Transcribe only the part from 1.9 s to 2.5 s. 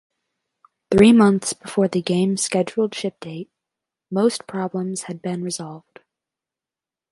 game's